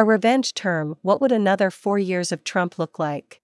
A 0.00 0.04
revenge 0.04 0.54
term 0.54 0.96
What 1.02 1.20
would 1.20 1.32
another 1.32 1.72
four 1.72 1.98
years 1.98 2.30
of 2.30 2.44
Trump 2.44 2.78
look 2.78 3.00
like? 3.00 3.40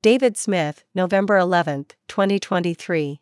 David 0.00 0.38
Smith, 0.38 0.84
November 0.94 1.36
11, 1.36 1.84
2023. 2.08 3.20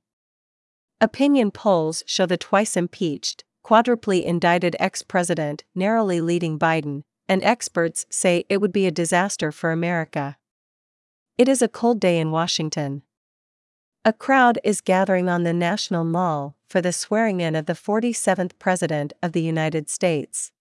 Opinion 1.01 1.51
polls 1.51 2.05
show 2.07 2.27
the 2.27 2.37
twice 2.37 2.77
impeached, 2.77 3.43
quadruply 3.65 4.25
indicted 4.25 4.77
ex 4.79 5.03
president 5.03 5.65
narrowly 5.75 6.21
leading 6.21 6.61
Biden, 6.61 7.03
and 7.29 7.43
experts 7.43 8.07
say 8.09 8.45
it 8.49 8.61
would 8.61 8.73
be 8.73 8.87
a 8.87 8.93
disaster 8.93 9.51
for 9.51 9.73
America. 9.73 10.37
It 11.39 11.49
is 11.49 11.61
a 11.61 11.67
cold 11.67 11.99
day 11.99 12.21
in 12.21 12.31
Washington. 12.31 13.03
A 14.05 14.13
crowd 14.13 14.61
is 14.63 14.81
gathering 14.81 15.29
on 15.29 15.43
the 15.43 15.53
National 15.53 16.05
Mall 16.05 16.55
for 16.69 16.81
the 16.81 16.93
swearing 16.93 17.41
in 17.41 17.57
of 17.57 17.67
the 17.67 17.73
47th 17.73 18.53
President 18.61 19.13
of 19.25 19.33
the 19.33 19.43
United 19.43 19.91
States. 19.91 20.53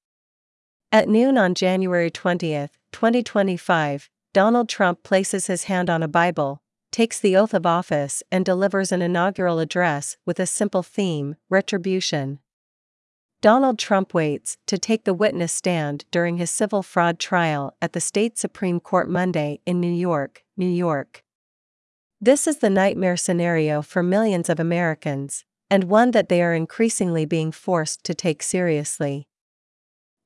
At 0.90 1.10
noon 1.10 1.38
on 1.38 1.54
January 1.54 2.10
20, 2.10 2.70
2025, 2.94 4.10
Donald 4.32 4.70
Trump 4.70 5.04
places 5.04 5.48
his 5.48 5.66
hand 5.66 5.90
on 5.90 6.02
a 6.02 6.08
Bible, 6.08 6.62
takes 6.92 7.20
the 7.20 7.36
oath 7.36 7.54
of 7.54 7.66
office, 7.66 8.24
and 8.32 8.46
delivers 8.46 8.94
an 8.94 9.02
inaugural 9.02 9.60
address 9.60 10.16
with 10.26 10.40
a 10.40 10.46
simple 10.46 10.84
theme 10.84 11.36
retribution. 11.50 12.40
Donald 13.42 13.78
Trump 13.78 14.14
waits 14.14 14.58
to 14.66 14.78
take 14.78 15.04
the 15.04 15.14
witness 15.14 15.52
stand 15.52 16.06
during 16.10 16.38
his 16.38 16.50
civil 16.50 16.82
fraud 16.82 17.20
trial 17.20 17.76
at 17.82 17.92
the 17.92 18.00
state 18.00 18.38
Supreme 18.38 18.80
Court 18.80 19.10
Monday 19.10 19.60
in 19.66 19.82
New 19.82 19.94
York, 19.94 20.46
New 20.56 20.70
York. 20.70 21.22
This 22.22 22.48
is 22.48 22.60
the 22.60 22.70
nightmare 22.70 23.18
scenario 23.18 23.82
for 23.82 24.02
millions 24.02 24.50
of 24.50 24.58
Americans, 24.58 25.44
and 25.70 25.84
one 25.84 26.12
that 26.12 26.30
they 26.30 26.42
are 26.42 26.54
increasingly 26.54 27.26
being 27.26 27.52
forced 27.52 28.06
to 28.06 28.14
take 28.14 28.42
seriously. 28.42 29.28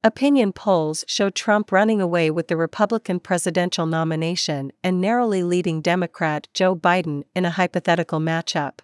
Opinion 0.03 0.51
polls 0.51 1.05
show 1.07 1.29
Trump 1.29 1.71
running 1.71 2.01
away 2.01 2.31
with 2.31 2.47
the 2.47 2.57
Republican 2.57 3.19
presidential 3.19 3.85
nomination 3.85 4.71
and 4.83 4.99
narrowly 4.99 5.43
leading 5.43 5.79
Democrat 5.79 6.47
Joe 6.55 6.75
Biden 6.75 7.21
in 7.35 7.45
a 7.45 7.51
hypothetical 7.51 8.19
matchup. 8.19 8.79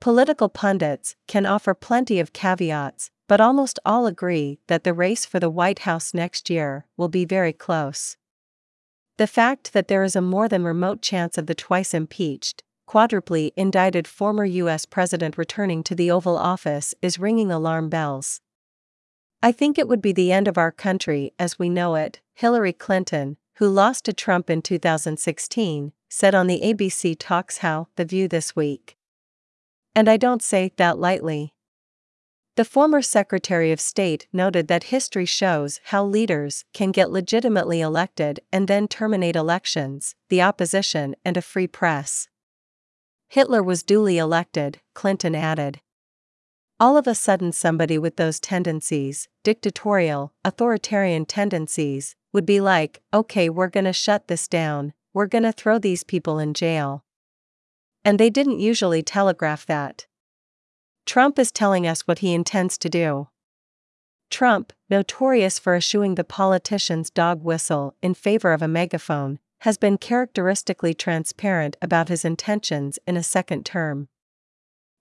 Political 0.00 0.48
pundits 0.48 1.14
can 1.28 1.46
offer 1.46 1.72
plenty 1.72 2.18
of 2.18 2.32
caveats, 2.32 3.12
but 3.28 3.40
almost 3.40 3.78
all 3.86 4.06
agree 4.06 4.58
that 4.66 4.82
the 4.82 4.92
race 4.92 5.24
for 5.24 5.38
the 5.38 5.50
White 5.50 5.80
House 5.80 6.12
next 6.12 6.50
year 6.50 6.84
will 6.96 7.08
be 7.08 7.24
very 7.24 7.52
close. 7.52 8.16
The 9.18 9.28
fact 9.28 9.72
that 9.72 9.86
there 9.86 10.02
is 10.02 10.16
a 10.16 10.20
more 10.20 10.48
than 10.48 10.64
remote 10.64 11.00
chance 11.00 11.38
of 11.38 11.46
the 11.46 11.54
twice 11.54 11.94
impeached, 11.94 12.64
quadruply 12.86 13.52
indicted 13.56 14.08
former 14.08 14.44
U.S. 14.44 14.84
President 14.84 15.38
returning 15.38 15.84
to 15.84 15.94
the 15.94 16.10
Oval 16.10 16.36
Office 16.36 16.92
is 17.02 17.20
ringing 17.20 17.52
alarm 17.52 17.88
bells. 17.88 18.40
I 19.40 19.52
think 19.52 19.78
it 19.78 19.86
would 19.86 20.02
be 20.02 20.12
the 20.12 20.32
end 20.32 20.48
of 20.48 20.58
our 20.58 20.72
country 20.72 21.32
as 21.38 21.58
we 21.58 21.68
know 21.68 21.94
it, 21.94 22.20
Hillary 22.34 22.72
Clinton, 22.72 23.36
who 23.58 23.68
lost 23.68 24.04
to 24.04 24.12
Trump 24.12 24.50
in 24.50 24.62
2016, 24.62 25.92
said 26.08 26.34
on 26.34 26.48
the 26.48 26.60
ABC 26.60 27.14
Talks 27.18 27.58
How 27.58 27.86
The 27.94 28.04
View 28.04 28.26
this 28.26 28.56
week. 28.56 28.96
And 29.94 30.08
I 30.08 30.16
don't 30.16 30.42
say 30.42 30.72
that 30.76 30.98
lightly. 30.98 31.54
The 32.56 32.64
former 32.64 33.00
Secretary 33.00 33.70
of 33.70 33.80
State 33.80 34.26
noted 34.32 34.66
that 34.66 34.84
history 34.84 35.26
shows 35.26 35.80
how 35.84 36.04
leaders 36.04 36.64
can 36.74 36.90
get 36.90 37.12
legitimately 37.12 37.80
elected 37.80 38.40
and 38.52 38.66
then 38.66 38.88
terminate 38.88 39.36
elections, 39.36 40.16
the 40.28 40.42
opposition, 40.42 41.14
and 41.24 41.36
a 41.36 41.42
free 41.42 41.68
press. 41.68 42.28
Hitler 43.28 43.62
was 43.62 43.84
duly 43.84 44.18
elected, 44.18 44.80
Clinton 44.94 45.36
added. 45.36 45.80
All 46.80 46.96
of 46.96 47.08
a 47.08 47.14
sudden, 47.14 47.50
somebody 47.50 47.98
with 47.98 48.16
those 48.16 48.38
tendencies, 48.38 49.28
dictatorial, 49.42 50.32
authoritarian 50.44 51.26
tendencies, 51.26 52.14
would 52.32 52.46
be 52.46 52.60
like, 52.60 53.02
okay, 53.12 53.48
we're 53.48 53.68
gonna 53.68 53.92
shut 53.92 54.28
this 54.28 54.46
down, 54.46 54.92
we're 55.12 55.26
gonna 55.26 55.52
throw 55.52 55.80
these 55.80 56.04
people 56.04 56.38
in 56.38 56.54
jail. 56.54 57.04
And 58.04 58.20
they 58.20 58.30
didn't 58.30 58.60
usually 58.60 59.02
telegraph 59.02 59.66
that. 59.66 60.06
Trump 61.04 61.36
is 61.38 61.50
telling 61.50 61.84
us 61.84 62.02
what 62.02 62.20
he 62.20 62.32
intends 62.32 62.78
to 62.78 62.88
do. 62.88 63.28
Trump, 64.30 64.72
notorious 64.88 65.58
for 65.58 65.74
eschewing 65.74 66.14
the 66.14 66.22
politician's 66.22 67.10
dog 67.10 67.42
whistle 67.42 67.96
in 68.02 68.14
favor 68.14 68.52
of 68.52 68.62
a 68.62 68.68
megaphone, 68.68 69.40
has 69.62 69.78
been 69.78 69.98
characteristically 69.98 70.94
transparent 70.94 71.76
about 71.82 72.08
his 72.08 72.24
intentions 72.24 73.00
in 73.04 73.16
a 73.16 73.22
second 73.22 73.66
term. 73.66 74.08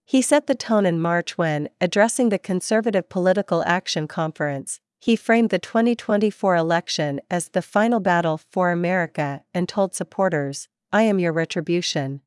He 0.09 0.21
set 0.21 0.47
the 0.47 0.55
tone 0.55 0.85
in 0.85 1.01
March 1.01 1.37
when, 1.37 1.67
addressing 1.81 2.29
the 2.29 2.39
Conservative 2.39 3.09
Political 3.09 3.61
Action 3.65 4.07
Conference, 4.07 4.79
he 5.01 5.17
framed 5.17 5.49
the 5.49 5.59
2024 5.59 6.55
election 6.55 7.19
as 7.29 7.49
the 7.49 7.61
final 7.61 7.99
battle 7.99 8.37
for 8.37 8.71
America 8.71 9.43
and 9.53 9.67
told 9.67 9.93
supporters, 9.93 10.69
I 10.93 11.01
am 11.01 11.19
your 11.19 11.33
retribution. 11.33 12.21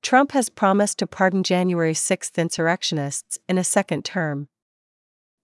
Trump 0.00 0.32
has 0.32 0.48
promised 0.48 0.98
to 1.00 1.06
pardon 1.06 1.42
January 1.42 1.92
6 1.92 2.30
insurrectionists 2.38 3.38
in 3.46 3.58
a 3.58 3.64
second 3.64 4.06
term. 4.06 4.48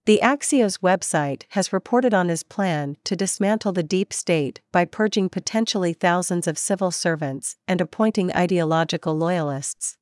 The 0.07 0.21
Axios 0.23 0.79
website 0.79 1.43
has 1.49 1.71
reported 1.71 2.15
on 2.15 2.27
his 2.27 2.41
plan 2.41 2.97
to 3.03 3.15
dismantle 3.15 3.73
the 3.73 3.83
deep 3.83 4.11
state 4.11 4.61
by 4.71 4.85
purging 4.85 5.29
potentially 5.29 5.93
thousands 5.93 6.47
of 6.47 6.57
civil 6.57 6.89
servants 6.89 7.55
and 7.67 7.79
appointing 7.81 8.33
ideological 8.33 9.15
loyalists. 9.15 9.99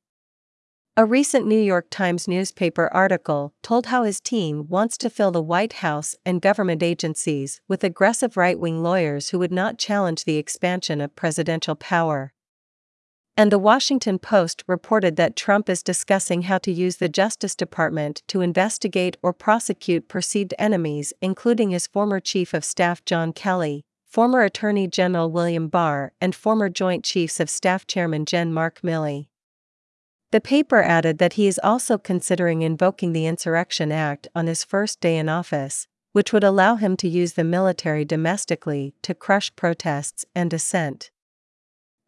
A 0.96 1.04
recent 1.04 1.44
New 1.44 1.60
York 1.60 1.88
Times 1.90 2.28
newspaper 2.28 2.86
article 2.94 3.52
told 3.62 3.86
how 3.86 4.04
his 4.04 4.20
team 4.20 4.68
wants 4.68 4.96
to 4.98 5.10
fill 5.10 5.32
the 5.32 5.42
White 5.42 5.72
House 5.72 6.14
and 6.24 6.40
government 6.40 6.84
agencies 6.84 7.60
with 7.66 7.82
aggressive 7.82 8.36
right 8.36 8.56
wing 8.56 8.80
lawyers 8.80 9.30
who 9.30 9.40
would 9.40 9.50
not 9.50 9.76
challenge 9.76 10.24
the 10.24 10.36
expansion 10.36 11.00
of 11.00 11.16
presidential 11.16 11.74
power. 11.74 12.32
And 13.36 13.50
the 13.50 13.58
Washington 13.58 14.20
Post 14.20 14.62
reported 14.68 15.16
that 15.16 15.34
Trump 15.34 15.68
is 15.68 15.82
discussing 15.82 16.42
how 16.42 16.58
to 16.58 16.70
use 16.70 16.98
the 16.98 17.08
Justice 17.08 17.56
Department 17.56 18.22
to 18.28 18.40
investigate 18.40 19.16
or 19.20 19.32
prosecute 19.32 20.06
perceived 20.06 20.54
enemies, 20.60 21.12
including 21.20 21.70
his 21.70 21.88
former 21.88 22.20
Chief 22.20 22.54
of 22.54 22.64
Staff 22.64 23.04
John 23.04 23.32
Kelly, 23.32 23.84
former 24.06 24.42
Attorney 24.42 24.86
General 24.86 25.28
William 25.28 25.66
Barr, 25.66 26.12
and 26.20 26.36
former 26.36 26.68
Joint 26.68 27.04
Chiefs 27.04 27.40
of 27.40 27.50
Staff 27.50 27.84
Chairman 27.88 28.24
Jen 28.24 28.54
Mark 28.54 28.80
Milley. 28.82 29.26
The 30.34 30.40
paper 30.40 30.82
added 30.82 31.18
that 31.18 31.34
he 31.34 31.46
is 31.46 31.60
also 31.62 31.96
considering 31.96 32.62
invoking 32.62 33.12
the 33.12 33.24
Insurrection 33.24 33.92
Act 33.92 34.26
on 34.34 34.48
his 34.48 34.64
first 34.64 34.98
day 34.98 35.16
in 35.16 35.28
office, 35.28 35.86
which 36.10 36.32
would 36.32 36.42
allow 36.42 36.74
him 36.74 36.96
to 36.96 37.08
use 37.08 37.34
the 37.34 37.44
military 37.44 38.04
domestically 38.04 38.96
to 39.02 39.14
crush 39.14 39.54
protests 39.54 40.24
and 40.34 40.50
dissent. 40.50 41.12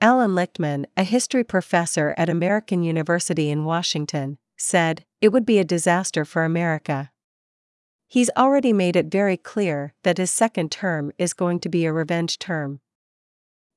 Alan 0.00 0.32
Lichtman, 0.32 0.87
a 0.97 1.04
history 1.04 1.44
professor 1.44 2.16
at 2.19 2.28
American 2.28 2.82
University 2.82 3.48
in 3.48 3.64
Washington, 3.64 4.38
said, 4.56 5.04
It 5.20 5.28
would 5.28 5.47
be 5.47 5.60
a 5.60 5.64
disaster 5.64 6.25
for 6.25 6.43
America. 6.43 7.12
He's 8.08 8.31
already 8.37 8.72
made 8.72 8.97
it 8.97 9.06
very 9.06 9.37
clear 9.37 9.94
that 10.03 10.19
his 10.19 10.32
second 10.32 10.72
term 10.72 11.12
is 11.16 11.32
going 11.32 11.60
to 11.60 11.69
be 11.69 11.84
a 11.84 11.93
revenge 11.93 12.41
term. 12.41 12.81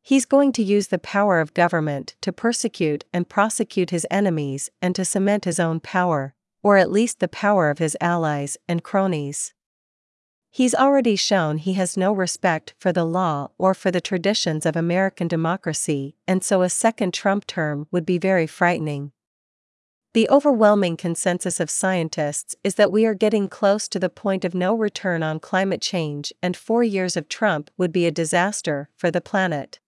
He's 0.02 0.26
going 0.26 0.52
to 0.54 0.64
use 0.64 0.88
the 0.88 0.98
power 0.98 1.40
of 1.40 1.54
government 1.54 2.16
to 2.22 2.34
persecute 2.34 3.06
and 3.14 3.30
prosecute 3.30 3.92
his 3.92 4.08
enemies 4.10 4.70
and 4.82 4.96
to 4.96 5.06
cement 5.06 5.46
his 5.46 5.60
own 5.60 5.80
power, 5.80 6.34
or 6.64 6.78
at 6.78 6.92
least 6.92 7.20
the 7.20 7.28
power 7.28 7.70
of 7.70 7.78
his 7.78 7.96
allies 8.02 8.58
and 8.68 8.84
cronies. 8.84 9.54
He's 10.52 10.74
already 10.74 11.16
shown 11.16 11.58
he 11.58 11.74
has 11.74 11.96
no 11.96 12.12
respect 12.12 12.74
for 12.80 12.92
the 12.92 13.06
law 13.06 13.52
or 13.60 13.76
for 13.76 13.92
the 13.92 14.02
traditions 14.02 14.66
of 14.66 14.76
American 14.76 15.28
democracy, 15.28 16.16
and 16.28 16.44
so 16.44 16.64
a 16.64 16.70
second 16.70 17.14
Trump 17.14 17.46
term 17.46 17.88
would 17.92 18.06
be 18.06 18.18
very 18.18 18.48
frightening. 18.48 19.12
The 20.14 20.28
overwhelming 20.30 20.98
consensus 20.98 21.60
of 21.60 21.70
scientists 21.70 22.56
is 22.64 22.76
that 22.76 22.92
we 22.92 23.06
are 23.06 23.14
getting 23.14 23.48
close 23.48 23.88
to 23.90 24.00
the 24.00 24.10
point 24.10 24.44
of 24.44 24.56
no 24.56 24.74
return 24.74 25.22
on 25.22 25.40
climate 25.40 25.81
change, 25.81 26.34
and 26.42 26.58
four 26.58 26.84
years 26.84 27.16
of 27.16 27.30
Trump 27.30 27.70
would 27.78 27.92
be 27.92 28.07
a 28.07 28.12
disaster 28.12 28.90
for 28.98 29.12
the 29.12 29.22
planet. 29.22 29.80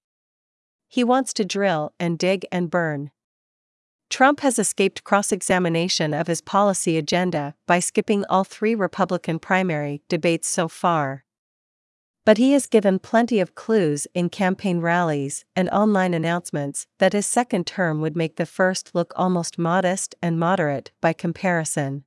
He 0.92 1.06
wants 1.06 1.32
to 1.36 1.46
drill 1.46 1.94
and 2.02 2.20
dig 2.20 2.46
and 2.52 2.70
burn. 2.70 3.12
Trump 4.10 4.42
has 4.42 4.60
escaped 4.60 5.06
cross 5.06 5.32
examination 5.32 6.14
of 6.14 6.28
his 6.28 6.42
policy 6.42 6.98
agenda 6.98 7.56
by 7.66 7.80
skipping 7.80 8.26
all 8.26 8.44
three 8.44 8.76
Republican 8.76 9.40
primary 9.40 10.02
debates 10.10 10.50
so 10.50 10.68
far. 10.68 11.24
But 12.26 12.38
he 12.38 12.52
has 12.52 12.68
given 12.68 13.00
plenty 13.00 13.40
of 13.40 13.56
clues 13.56 14.06
in 14.14 14.28
campaign 14.28 14.82
rallies 14.82 15.46
and 15.56 15.70
online 15.70 16.14
announcements 16.14 16.88
that 17.00 17.14
his 17.14 17.26
second 17.26 17.66
term 17.66 18.02
would 18.02 18.18
make 18.18 18.36
the 18.36 18.46
first 18.46 18.94
look 18.94 19.14
almost 19.16 19.58
modest 19.58 20.14
and 20.22 20.38
moderate 20.38 20.92
by 21.00 21.14
comparison. 21.14 22.04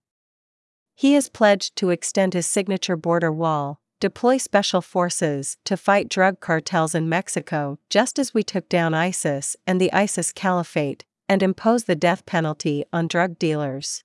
He 0.94 1.14
has 1.14 1.30
pledged 1.30 1.74
to 1.76 1.88
extend 1.88 2.34
his 2.34 2.46
signature 2.46 2.96
border 2.96 3.32
wall, 3.32 3.80
deploy 4.04 4.36
special 4.36 4.82
forces 4.82 5.56
to 5.64 5.78
fight 5.78 6.10
drug 6.10 6.38
cartels 6.38 6.94
in 6.94 7.08
Mexico, 7.08 7.78
just 7.88 8.18
as 8.18 8.34
we 8.34 8.42
took 8.42 8.68
down 8.68 8.92
ISIS 8.92 9.56
and 9.66 9.80
the 9.80 9.90
ISIS 9.94 10.30
Caliphate, 10.30 11.06
and 11.26 11.42
impose 11.42 11.84
the 11.84 11.96
death 11.96 12.26
penalty 12.26 12.84
on 12.92 13.08
drug 13.08 13.38
dealers. 13.38 14.04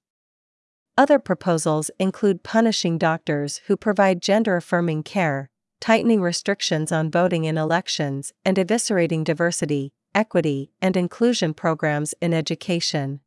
Other 0.98 1.19
proposals 1.19 1.92
include 2.00 2.44
punishing 2.44 2.98
doctors 2.98 3.57
who 3.68 3.75
provide 3.75 4.22
gender 4.22 4.56
affirming 4.56 5.04
care, 5.04 5.50
tightening 5.81 6.22
restrictions 6.22 6.94
on 6.94 7.12
voting 7.12 7.44
in 7.44 7.57
elections, 7.57 8.31
and 8.46 8.56
eviscerating 8.56 9.25
diversity, 9.25 9.92
equity, 10.16 10.72
and 10.81 10.96
inclusion 10.96 11.54
programs 11.54 12.16
in 12.22 12.34
education. 12.34 13.19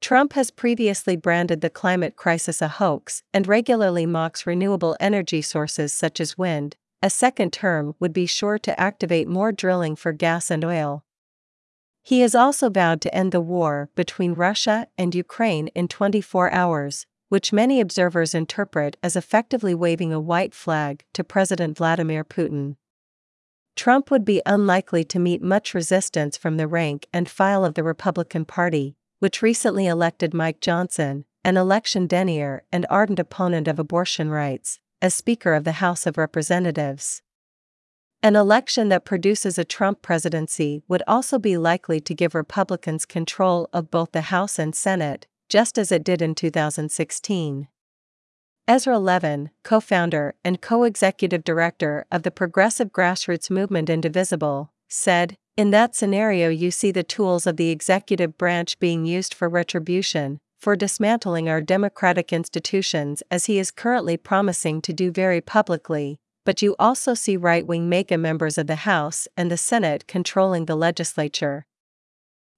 Trump 0.00 0.32
has 0.32 0.50
previously 0.50 1.14
branded 1.14 1.60
the 1.60 1.68
climate 1.68 2.16
crisis 2.16 2.62
a 2.62 2.68
hoax 2.68 3.22
and 3.34 3.46
regularly 3.46 4.06
mocks 4.06 4.46
renewable 4.46 4.96
energy 4.98 5.42
sources 5.42 5.92
such 5.92 6.20
as 6.20 6.38
wind. 6.38 6.76
A 7.02 7.10
second 7.10 7.52
term 7.52 7.94
would 8.00 8.12
be 8.12 8.26
sure 8.26 8.58
to 8.58 8.80
activate 8.80 9.28
more 9.28 9.52
drilling 9.52 9.96
for 9.96 10.12
gas 10.12 10.50
and 10.50 10.64
oil. 10.64 11.04
He 12.02 12.20
has 12.20 12.34
also 12.34 12.70
vowed 12.70 13.00
to 13.02 13.14
end 13.14 13.32
the 13.32 13.42
war 13.42 13.90
between 13.94 14.32
Russia 14.32 14.86
and 14.96 15.14
Ukraine 15.14 15.68
in 15.68 15.86
24 15.86 16.50
hours, 16.50 17.06
which 17.28 17.52
many 17.52 17.80
observers 17.80 18.34
interpret 18.34 18.96
as 19.02 19.16
effectively 19.16 19.74
waving 19.74 20.12
a 20.12 20.20
white 20.20 20.54
flag 20.54 21.04
to 21.12 21.22
President 21.22 21.76
Vladimir 21.76 22.24
Putin. 22.24 22.76
Trump 23.76 24.10
would 24.10 24.24
be 24.24 24.42
unlikely 24.46 25.04
to 25.04 25.18
meet 25.18 25.42
much 25.42 25.74
resistance 25.74 26.36
from 26.36 26.56
the 26.56 26.66
rank 26.66 27.06
and 27.12 27.28
file 27.28 27.64
of 27.64 27.74
the 27.74 27.84
Republican 27.84 28.44
Party, 28.44 28.96
which 29.20 29.42
recently 29.42 29.86
elected 29.86 30.34
Mike 30.34 30.60
Johnson, 30.60 31.24
an 31.44 31.56
election 31.56 32.06
denier 32.06 32.64
and 32.72 32.84
ardent 32.90 33.18
opponent 33.18 33.68
of 33.68 33.78
abortion 33.78 34.30
rights, 34.30 34.80
as 35.00 35.14
Speaker 35.14 35.54
of 35.54 35.64
the 35.64 35.72
House 35.72 36.06
of 36.06 36.18
Representatives. 36.18 37.22
An 38.22 38.36
election 38.36 38.90
that 38.90 39.06
produces 39.06 39.58
a 39.58 39.64
Trump 39.64 40.02
presidency 40.02 40.82
would 40.88 41.02
also 41.06 41.38
be 41.38 41.56
likely 41.56 42.00
to 42.00 42.14
give 42.14 42.34
Republicans 42.34 43.06
control 43.06 43.68
of 43.72 43.90
both 43.90 44.12
the 44.12 44.22
House 44.22 44.58
and 44.58 44.74
Senate, 44.74 45.26
just 45.48 45.78
as 45.78 45.90
it 45.90 46.04
did 46.04 46.20
in 46.20 46.34
2016. 46.34 47.68
Ezra 48.68 48.98
Levin, 48.98 49.50
co 49.64 49.80
founder 49.80 50.34
and 50.44 50.60
co 50.60 50.84
executive 50.84 51.44
director 51.44 52.06
of 52.12 52.22
the 52.22 52.30
progressive 52.30 52.90
grassroots 52.92 53.50
movement 53.50 53.90
Indivisible, 53.90 54.70
said 54.86 55.36
in 55.56 55.70
that 55.70 55.94
scenario, 55.94 56.48
you 56.48 56.70
see 56.70 56.90
the 56.90 57.02
tools 57.02 57.46
of 57.46 57.56
the 57.56 57.70
executive 57.70 58.38
branch 58.38 58.78
being 58.78 59.04
used 59.04 59.34
for 59.34 59.48
retribution, 59.48 60.38
for 60.58 60.76
dismantling 60.76 61.48
our 61.48 61.60
democratic 61.60 62.32
institutions 62.32 63.22
as 63.30 63.46
he 63.46 63.58
is 63.58 63.70
currently 63.70 64.16
promising 64.16 64.80
to 64.82 64.92
do 64.92 65.10
very 65.10 65.40
publicly, 65.40 66.18
but 66.46 66.62
you 66.62 66.76
also 66.78 67.14
see 67.14 67.36
right 67.36 67.66
wing 67.66 67.88
MAGA 67.88 68.16
members 68.16 68.56
of 68.56 68.68
the 68.68 68.76
House 68.76 69.28
and 69.36 69.50
the 69.50 69.56
Senate 69.56 70.06
controlling 70.06 70.66
the 70.66 70.76
legislature. 70.76 71.66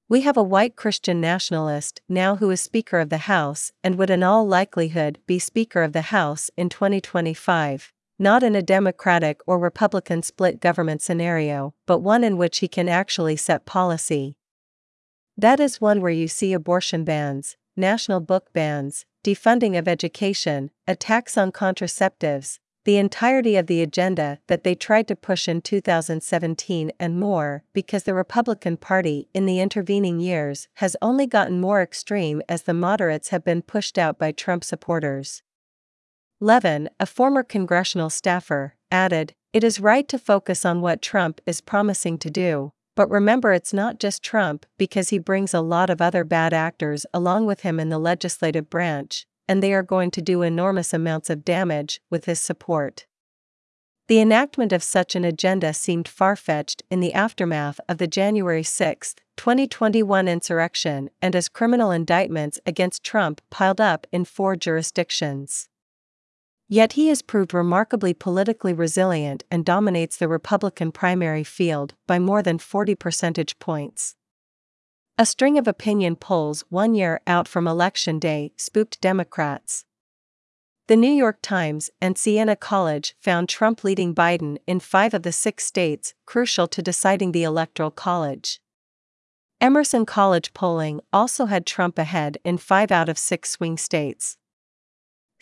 We 0.08 0.20
have 0.20 0.36
a 0.36 0.42
white 0.42 0.76
Christian 0.76 1.20
nationalist 1.20 2.02
now 2.08 2.36
who 2.36 2.50
is 2.50 2.60
Speaker 2.60 3.00
of 3.00 3.08
the 3.08 3.18
House 3.18 3.72
and 3.82 3.96
would 3.96 4.10
in 4.10 4.22
all 4.22 4.46
likelihood 4.46 5.18
be 5.26 5.38
Speaker 5.38 5.82
of 5.82 5.92
the 5.92 6.02
House 6.02 6.50
in 6.56 6.68
2025 6.68 7.92
not 8.22 8.44
in 8.44 8.54
a 8.54 8.62
Democratic 8.62 9.40
or 9.48 9.58
Republican 9.58 10.22
split 10.22 10.60
government 10.60 11.02
scenario, 11.02 11.74
but 11.86 11.98
one 11.98 12.22
in 12.22 12.36
which 12.36 12.60
he 12.60 12.68
can 12.68 12.88
actually 12.88 13.34
set 13.34 13.66
policy. 13.66 14.36
That 15.36 15.58
is 15.58 15.80
one 15.80 16.00
where 16.00 16.12
you 16.12 16.28
see 16.28 16.52
abortion 16.52 17.02
bans, 17.02 17.56
national 17.76 18.20
book 18.20 18.52
bans, 18.52 19.06
defunding 19.24 19.76
of 19.76 19.88
education, 19.88 20.70
attacks 20.86 21.36
on 21.36 21.50
contraceptives, 21.50 22.60
the 22.84 22.96
entirety 22.96 23.56
of 23.56 23.66
the 23.66 23.82
agenda 23.82 24.38
that 24.46 24.62
they 24.62 24.76
tried 24.76 25.08
to 25.08 25.16
push 25.16 25.48
in 25.48 25.60
2017 25.60 26.92
and 27.00 27.18
more, 27.18 27.64
because 27.72 28.04
the 28.04 28.14
Republican 28.14 28.76
Party 28.76 29.28
in 29.34 29.46
the 29.46 29.58
intervening 29.58 30.20
years 30.20 30.68
has 30.74 30.96
only 31.02 31.26
gotten 31.26 31.60
more 31.60 31.82
extreme 31.82 32.40
as 32.48 32.62
the 32.62 32.74
moderates 32.74 33.30
have 33.30 33.44
been 33.44 33.62
pushed 33.62 33.98
out 33.98 34.16
by 34.16 34.30
Trump 34.30 34.62
supporters. 34.62 35.42
Levin, 36.42 36.90
a 36.98 37.06
former 37.06 37.44
congressional 37.44 38.10
staffer, 38.10 38.74
added, 38.90 39.32
It 39.52 39.62
is 39.62 39.78
right 39.78 40.08
to 40.08 40.18
focus 40.18 40.64
on 40.64 40.80
what 40.80 41.00
Trump 41.00 41.40
is 41.46 41.60
promising 41.60 42.18
to 42.18 42.30
do, 42.30 42.72
but 42.96 43.08
remember 43.08 43.52
it's 43.52 43.72
not 43.72 44.00
just 44.00 44.24
Trump 44.24 44.66
because 44.76 45.10
he 45.10 45.20
brings 45.20 45.54
a 45.54 45.60
lot 45.60 45.88
of 45.88 46.02
other 46.02 46.24
bad 46.24 46.52
actors 46.52 47.06
along 47.14 47.46
with 47.46 47.60
him 47.60 47.78
in 47.78 47.90
the 47.90 47.98
legislative 48.00 48.68
branch, 48.68 49.24
and 49.46 49.62
they 49.62 49.72
are 49.72 49.84
going 49.84 50.10
to 50.10 50.20
do 50.20 50.42
enormous 50.42 50.92
amounts 50.92 51.30
of 51.30 51.44
damage 51.44 52.00
with 52.10 52.24
his 52.24 52.40
support. 52.40 53.06
The 54.08 54.18
enactment 54.18 54.72
of 54.72 54.82
such 54.82 55.14
an 55.14 55.24
agenda 55.24 55.72
seemed 55.72 56.08
far 56.08 56.34
fetched 56.34 56.82
in 56.90 56.98
the 56.98 57.14
aftermath 57.14 57.78
of 57.88 57.98
the 57.98 58.08
January 58.08 58.64
6, 58.64 59.14
2021 59.36 60.26
insurrection 60.26 61.08
and 61.22 61.36
as 61.36 61.48
criminal 61.48 61.92
indictments 61.92 62.58
against 62.66 63.04
Trump 63.04 63.40
piled 63.48 63.80
up 63.80 64.08
in 64.10 64.24
four 64.24 64.56
jurisdictions. 64.56 65.68
Yet 66.72 66.94
he 66.94 67.08
has 67.08 67.20
proved 67.20 67.52
remarkably 67.52 68.14
politically 68.14 68.72
resilient 68.72 69.44
and 69.50 69.62
dominates 69.62 70.16
the 70.16 70.26
Republican 70.26 70.90
primary 70.90 71.44
field 71.44 71.92
by 72.06 72.18
more 72.18 72.42
than 72.42 72.56
40 72.56 72.94
percentage 72.94 73.58
points. 73.58 74.16
A 75.18 75.26
string 75.26 75.58
of 75.58 75.68
opinion 75.68 76.16
polls 76.16 76.64
one 76.70 76.94
year 76.94 77.20
out 77.26 77.46
from 77.46 77.66
Election 77.66 78.18
Day 78.18 78.54
spooked 78.56 79.02
Democrats. 79.02 79.84
The 80.86 80.96
New 80.96 81.12
York 81.12 81.40
Times 81.42 81.90
and 82.00 82.16
Siena 82.16 82.56
College 82.56 83.16
found 83.20 83.50
Trump 83.50 83.84
leading 83.84 84.14
Biden 84.14 84.56
in 84.66 84.80
five 84.80 85.12
of 85.12 85.24
the 85.24 85.32
six 85.32 85.66
states 85.66 86.14
crucial 86.24 86.66
to 86.68 86.80
deciding 86.80 87.32
the 87.32 87.44
Electoral 87.44 87.90
College. 87.90 88.62
Emerson 89.60 90.06
College 90.06 90.54
polling 90.54 91.02
also 91.12 91.44
had 91.44 91.66
Trump 91.66 91.98
ahead 91.98 92.38
in 92.44 92.56
five 92.56 92.90
out 92.90 93.10
of 93.10 93.18
six 93.18 93.50
swing 93.50 93.76
states. 93.76 94.38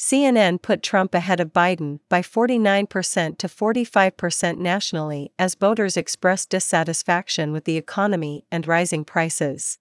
CNN 0.00 0.62
put 0.62 0.82
Trump 0.82 1.14
ahead 1.14 1.40
of 1.40 1.52
Biden 1.52 2.00
by 2.08 2.22
49% 2.22 3.36
to 3.36 3.46
45% 3.46 4.56
nationally 4.56 5.30
as 5.38 5.54
voters 5.54 5.98
expressed 5.98 6.48
dissatisfaction 6.48 7.52
with 7.52 7.66
the 7.66 7.76
economy 7.76 8.46
and 8.50 8.66
rising 8.66 9.04
prices. 9.04 9.78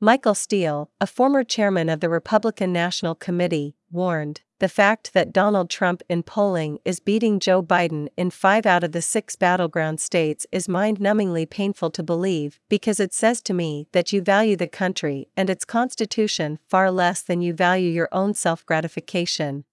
Michael 0.00 0.34
Steele, 0.34 0.90
a 1.00 1.06
former 1.06 1.44
chairman 1.44 1.88
of 1.88 2.00
the 2.00 2.08
Republican 2.08 2.72
National 2.72 3.14
Committee, 3.14 3.76
warned 3.92 4.40
the 4.62 4.68
fact 4.68 5.12
that 5.12 5.32
Donald 5.32 5.68
Trump 5.68 6.04
in 6.08 6.22
polling 6.22 6.78
is 6.84 7.00
beating 7.00 7.40
Joe 7.40 7.64
Biden 7.64 8.06
in 8.16 8.30
five 8.30 8.64
out 8.64 8.84
of 8.84 8.92
the 8.92 9.02
six 9.02 9.34
battleground 9.34 10.00
states 10.00 10.46
is 10.52 10.68
mind 10.68 11.00
numbingly 11.00 11.50
painful 11.50 11.90
to 11.90 12.02
believe 12.04 12.60
because 12.68 13.00
it 13.00 13.12
says 13.12 13.42
to 13.42 13.52
me 13.52 13.88
that 13.90 14.12
you 14.12 14.22
value 14.22 14.54
the 14.54 14.68
country 14.68 15.26
and 15.36 15.50
its 15.50 15.64
constitution 15.64 16.60
far 16.68 16.92
less 16.92 17.22
than 17.22 17.42
you 17.42 17.52
value 17.52 17.90
your 17.90 18.08
own 18.12 18.34
self 18.34 18.64
gratification. 18.64 19.64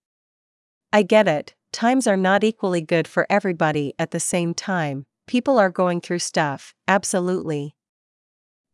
I 0.91 1.03
get 1.03 1.27
it, 1.27 1.53
times 1.71 2.07
are 2.07 2.17
not 2.17 2.43
equally 2.43 2.81
good 2.81 3.07
for 3.07 3.27
everybody 3.29 3.93
at 3.99 4.09
the 4.09 4.19
same 4.19 4.55
time, 4.55 5.05
people 5.27 5.59
are 5.59 5.69
going 5.69 6.01
through 6.01 6.17
stuff, 6.17 6.73
absolutely. 6.87 7.75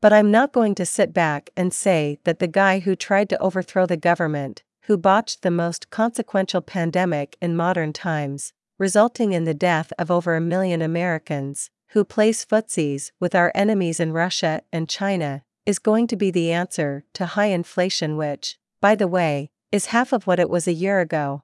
But 0.02 0.14
I'm 0.14 0.32
not 0.32 0.54
going 0.54 0.76
to 0.76 0.86
sit 0.86 1.14
back 1.14 1.50
and 1.58 1.74
say 1.74 2.20
that 2.24 2.40
the 2.40 2.48
guy 2.48 2.80
who 2.80 2.96
tried 2.96 3.28
to 3.32 3.40
overthrow 3.40 3.86
the 3.86 3.98
government, 3.98 4.64
who 4.88 4.98
botched 4.98 5.42
the 5.42 5.52
most 5.52 5.90
consequential 5.90 6.62
pandemic 6.62 7.36
in 7.42 7.56
modern 7.56 7.92
times, 7.92 8.54
resulting 8.78 9.34
in 9.34 9.44
the 9.44 9.54
death 9.54 9.92
of 9.98 10.12
over 10.12 10.36
a 10.36 10.42
million 10.42 10.82
Americans, 10.82 11.70
who 11.90 12.04
plays 12.04 12.46
footsies 12.46 13.12
with 13.20 13.34
our 13.34 13.52
enemies 13.56 14.00
in 14.00 14.14
Russia 14.14 14.62
and 14.72 14.90
China, 14.90 15.44
is 15.66 15.80
going 15.80 16.06
to 16.08 16.16
be 16.16 16.30
the 16.30 16.52
answer 16.52 17.04
to 17.14 17.26
high 17.26 17.48
inflation, 17.48 18.18
which, 18.18 18.58
by 18.80 18.94
the 18.94 19.08
way, 19.08 19.50
is 19.72 19.88
half 19.88 20.14
of 20.14 20.28
what 20.28 20.40
it 20.40 20.50
was 20.50 20.68
a 20.68 20.74
year 20.74 21.00
ago. 21.00 21.42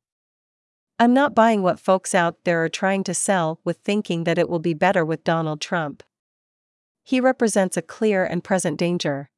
I'm 1.00 1.13
not 1.13 1.33
buying 1.33 1.63
what 1.63 1.79
folks 1.79 2.13
out 2.13 2.43
there 2.43 2.63
are 2.63 2.69
trying 2.69 3.03
to 3.05 3.13
sell 3.13 3.60
with 3.63 3.77
thinking 3.77 4.24
that 4.25 4.38
it 4.38 4.50
will 4.50 4.60
be 4.60 4.75
better 4.75 5.03
with 5.03 5.24
Donald 5.24 5.60
Trump. 5.62 6.03
He 7.03 7.19
represents 7.19 7.75
a 7.75 7.81
clear 7.81 8.24
and 8.24 8.43
present 8.43 8.77
danger. 8.77 9.31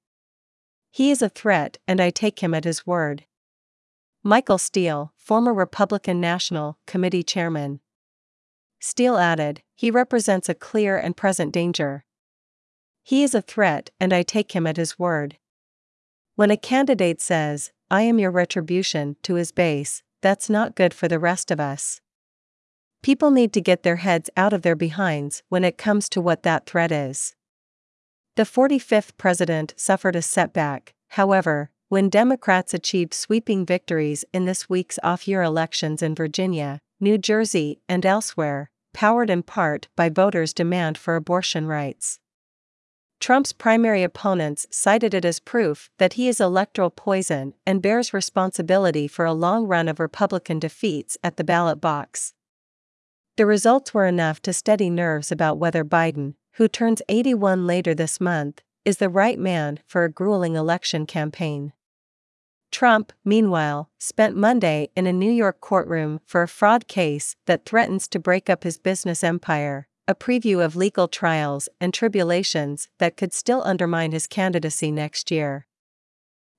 He 0.92 1.10
is 1.10 1.22
a 1.22 1.30
threat, 1.30 1.78
and 1.88 2.02
I 2.02 2.10
take 2.10 2.42
him 2.42 2.54
at 2.54 2.66
his 2.66 2.86
word. 2.86 3.26
Michael 4.26 4.58
Steele, 4.58 5.12
former 5.18 5.54
Republican 5.54 6.22
National 6.22 6.78
Committee 6.88 7.24
chairman. 7.24 7.82
Steele 8.80 9.18
added, 9.18 9.64
he 9.76 9.92
represents 9.92 10.48
a 10.48 10.54
clear 10.54 10.98
and 10.98 11.18
present 11.18 11.52
danger. 11.52 12.06
He 13.04 13.24
is 13.24 13.36
a 13.36 13.42
threat, 13.42 13.90
and 14.00 14.14
I 14.14 14.24
take 14.24 14.54
him 14.54 14.66
at 14.66 14.78
his 14.78 14.98
word. 14.98 15.40
When 16.36 16.52
a 16.52 16.56
candidate 16.56 17.20
says, 17.20 17.74
I 17.92 18.04
am 18.04 18.18
your 18.18 18.32
retribution, 18.32 19.18
to 19.24 19.36
his 19.36 19.52
base, 19.52 20.04
that's 20.22 20.50
not 20.50 20.76
good 20.76 20.94
for 20.94 21.10
the 21.10 21.20
rest 21.20 21.52
of 21.52 21.60
us. 21.60 22.00
People 23.02 23.30
need 23.30 23.52
to 23.52 23.60
get 23.60 23.84
their 23.84 23.98
heads 23.98 24.30
out 24.38 24.54
of 24.54 24.62
their 24.62 24.78
behinds 24.78 25.44
when 25.50 25.66
it 25.66 25.78
comes 25.78 26.08
to 26.08 26.22
what 26.22 26.44
that 26.44 26.66
threat 26.66 26.94
is. 26.94 27.36
The 28.38 28.44
45th 28.44 29.18
president 29.18 29.74
suffered 29.76 30.16
a 30.16 30.22
setback, 30.22 30.94
however, 31.10 31.72
when 31.94 32.10
Democrats 32.10 32.74
achieved 32.74 33.14
sweeping 33.14 33.68
victories 33.68 34.26
in 34.34 34.46
this 34.46 34.68
week's 34.68 34.98
off 35.04 35.28
year 35.28 35.44
elections 35.44 36.02
in 36.02 36.16
Virginia, 36.16 36.80
New 37.00 37.20
Jersey, 37.20 37.82
and 37.88 38.04
elsewhere, 38.04 38.72
powered 38.96 39.30
in 39.30 39.44
part 39.44 39.88
by 39.96 40.10
voters' 40.10 40.56
demand 40.56 40.98
for 40.98 41.16
abortion 41.16 41.68
rights. 41.68 42.18
Trump's 43.20 43.54
primary 43.54 44.02
opponents 44.02 44.66
cited 44.72 45.14
it 45.14 45.24
as 45.24 45.40
proof 45.40 45.92
that 46.00 46.14
he 46.14 46.28
is 46.28 46.42
electoral 46.42 46.90
poison 46.90 47.54
and 47.64 47.80
bears 47.80 48.12
responsibility 48.12 49.08
for 49.08 49.26
a 49.26 49.32
long 49.32 49.68
run 49.68 49.88
of 49.88 50.00
Republican 50.00 50.58
defeats 50.58 51.16
at 51.24 51.38
the 51.38 51.44
ballot 51.44 51.80
box. 51.80 52.34
The 53.38 53.46
results 53.46 53.94
were 53.94 54.08
enough 54.08 54.42
to 54.42 54.52
steady 54.52 54.90
nerves 54.90 55.32
about 55.32 55.60
whether 55.60 55.86
Biden, 55.86 56.34
who 56.54 56.68
turns 56.68 57.04
81 57.08 57.68
later 57.68 57.94
this 57.94 58.20
month, 58.20 58.64
is 58.84 58.98
the 58.98 59.10
right 59.10 59.38
man 59.38 59.78
for 59.86 60.04
a 60.04 60.12
grueling 60.12 60.56
election 60.56 61.06
campaign. 61.06 61.72
Trump, 62.74 63.14
meanwhile, 63.24 63.92
spent 64.00 64.36
Monday 64.36 64.90
in 64.96 65.06
a 65.06 65.14
New 65.14 65.32
York 65.32 65.62
courtroom 65.62 66.20
for 66.26 66.42
a 66.42 66.48
fraud 66.48 66.88
case 66.88 67.36
that 67.46 67.66
threatens 67.66 68.08
to 68.08 68.20
break 68.20 68.50
up 68.50 68.64
his 68.64 68.80
business 68.80 69.24
empire, 69.24 69.88
a 70.08 70.16
preview 70.16 70.66
of 70.66 70.76
legal 70.76 71.08
trials 71.08 71.70
and 71.80 71.94
tribulations 71.94 72.90
that 72.98 73.16
could 73.16 73.32
still 73.32 73.62
undermine 73.64 74.12
his 74.12 74.26
candidacy 74.26 74.92
next 74.92 75.30
year. 75.30 75.68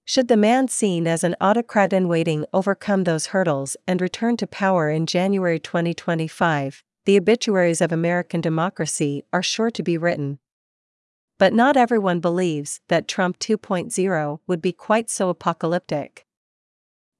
Should 0.04 0.28
the 0.28 0.37
man 0.37 0.68
seen 0.68 1.09
as 1.09 1.25
an 1.25 1.35
autocrat 1.40 1.92
in 1.92 2.06
waiting 2.06 2.47
overcome 2.52 3.04
those 3.04 3.26
hurdles 3.26 3.76
and 3.88 4.00
return 4.00 4.37
to 4.37 4.47
power 4.47 4.90
in 4.90 5.06
January 5.06 5.59
2025, 5.59 6.85
the 7.06 7.16
obituaries 7.16 7.80
of 7.80 7.90
American 7.90 8.40
democracy 8.40 9.25
are 9.33 9.42
sure 9.42 9.71
to 9.73 9.83
be 9.83 9.99
written. 9.99 10.38
But 11.38 11.53
not 11.53 11.76
everyone 11.76 12.21
believes 12.21 12.81
that 12.88 13.09
Trump 13.09 13.38
2.0 13.38 14.38
would 14.47 14.62
be 14.62 14.73
quite 14.73 15.11
so 15.11 15.29
apocalyptic. 15.29 16.26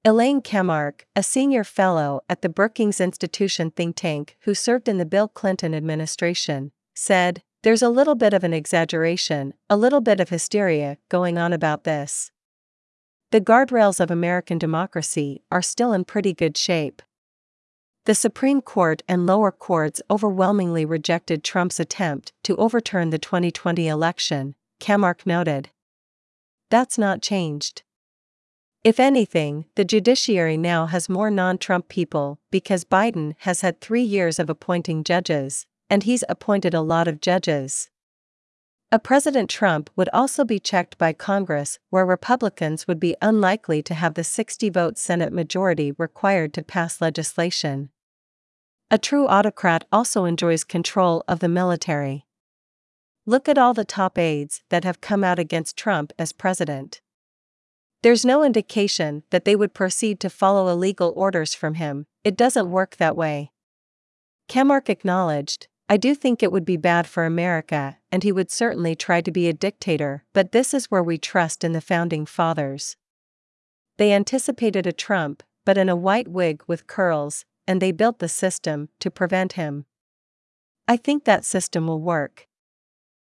Elaine 0.05 0.43
Kamarck, 0.43 1.07
a 1.17 1.23
senior 1.23 1.65
fellow 1.65 2.21
at 2.29 2.43
the 2.43 2.49
Brookings 2.49 3.01
Institution 3.01 3.71
think 3.71 3.97
tank 3.97 4.37
who 4.41 4.55
served 4.55 4.87
in 4.87 4.99
the 4.99 5.07
Bill 5.07 5.29
Clinton 5.29 5.75
administration, 5.75 6.73
said, 6.95 7.43
There's 7.63 7.83
a 7.83 7.89
little 7.89 8.15
bit 8.15 8.35
of 8.35 8.45
an 8.45 8.53
exaggeration, 8.53 9.55
a 9.71 9.77
little 9.77 10.03
bit 10.03 10.21
of 10.21 10.29
hysteria 10.29 10.99
going 11.09 11.39
on 11.39 11.53
about 11.53 11.85
this. 11.85 12.31
The 13.31 13.41
guardrails 13.41 13.99
of 13.99 14.11
American 14.11 14.59
democracy 14.59 15.43
are 15.51 15.63
still 15.63 15.93
in 15.93 16.05
pretty 16.05 16.35
good 16.35 16.57
shape. 16.57 17.03
The 18.07 18.15
Supreme 18.15 18.61
Court 18.61 19.03
and 19.09 19.27
lower 19.27 19.51
courts 19.51 20.03
overwhelmingly 20.11 20.85
rejected 20.85 21.43
Trump's 21.43 21.81
attempt 21.81 22.35
to 22.43 22.55
overturn 22.57 23.09
the 23.09 23.19
2020 23.19 23.89
election, 23.89 24.55
Kamarck 24.79 25.25
noted. 25.25 25.71
That's 26.69 26.99
not 26.99 27.23
changed. 27.23 27.83
If 28.83 29.01
anything, 29.01 29.65
the 29.75 29.87
judiciary 29.87 30.59
now 30.59 30.85
has 30.85 31.09
more 31.09 31.31
non 31.31 31.57
Trump 31.57 31.89
people 31.89 32.39
because 32.51 32.85
Biden 32.85 33.37
has 33.39 33.63
had 33.63 33.81
three 33.81 34.03
years 34.03 34.39
of 34.39 34.51
appointing 34.51 35.03
judges, 35.03 35.65
and 35.89 36.03
he's 36.03 36.25
appointed 36.29 36.75
a 36.75 36.83
lot 36.83 37.09
of 37.09 37.23
judges. 37.23 37.89
A 38.93 38.99
President 38.99 39.49
Trump 39.49 39.89
would 39.97 40.11
also 40.13 40.45
be 40.45 40.59
checked 40.59 40.99
by 40.99 41.15
Congress, 41.15 41.79
where 41.89 42.05
Republicans 42.05 42.87
would 42.87 43.01
be 43.01 43.17
unlikely 43.23 43.83
to 43.83 43.95
have 43.95 44.13
the 44.13 44.23
60 44.23 44.69
vote 44.69 44.99
Senate 44.99 45.33
majority 45.33 45.93
required 45.93 46.53
to 46.53 46.63
pass 46.63 47.01
legislation. 47.01 47.89
A 48.95 48.99
true 48.99 49.27
autocrat 49.27 49.85
also 49.91 50.25
enjoys 50.25 50.63
control 50.63 51.25
of 51.27 51.41
the 51.41 51.49
military. 51.49 52.27
Look 53.27 53.49
at 53.49 53.59
all 53.59 53.75
the 53.75 53.85
top 53.85 54.17
aides 54.17 54.63
that 54.69 54.85
have 54.85 55.01
come 55.01 55.25
out 55.25 55.41
against 55.41 55.77
Trump 55.77 56.13
as 56.17 56.31
president. 56.31 57.01
There's 58.05 58.25
no 58.25 58.45
indication 58.45 59.25
that 59.31 59.45
they 59.45 59.57
would 59.57 59.75
proceed 59.75 60.21
to 60.21 60.31
follow 60.31 60.69
illegal 60.69 61.13
orders 61.17 61.55
from 61.55 61.75
him, 61.75 62.07
it 62.23 62.37
doesn't 62.37 62.71
work 62.71 62.99
that 62.99 63.17
way. 63.17 63.51
Kamarck 64.49 64.89
acknowledged, 64.89 65.67
I 65.89 65.97
do 65.97 66.15
think 66.15 66.41
it 66.41 66.53
would 66.53 66.65
be 66.65 66.77
bad 66.77 67.09
for 67.09 67.25
America, 67.25 67.99
and 68.13 68.23
he 68.23 68.31
would 68.31 68.53
certainly 68.53 68.95
try 68.95 69.21
to 69.23 69.33
be 69.33 69.49
a 69.49 69.53
dictator, 69.53 70.23
but 70.33 70.53
this 70.53 70.73
is 70.73 70.89
where 70.89 71.03
we 71.03 71.19
trust 71.19 71.65
in 71.65 71.73
the 71.73 71.81
founding 71.81 72.27
fathers. 72.27 72.97
They 73.97 74.13
anticipated 74.13 74.87
a 74.87 74.93
Trump, 74.93 75.43
but 75.65 75.77
in 75.77 75.89
a 75.89 75.97
white 75.97 76.29
wig 76.29 76.63
with 76.69 76.87
curls, 76.87 77.45
and 77.67 77.81
they 77.81 77.93
built 77.93 78.19
the 78.19 78.29
system 78.29 78.89
to 79.01 79.11
prevent 79.11 79.55
him. 79.55 79.87
I 80.87 80.97
think 80.97 81.25
that 81.25 81.45
system 81.45 81.87
will 81.87 82.01
work. 82.01 82.47